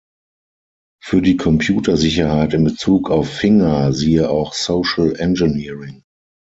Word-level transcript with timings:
Für 0.99 1.21
die 1.21 1.37
Computersicherheit 1.37 2.55
in 2.55 2.63
Bezug 2.63 3.11
auf 3.11 3.29
Finger 3.29 3.93
siehe 3.93 4.31
auch 4.31 4.55
Social 4.55 5.15
Engineering. 5.15 6.01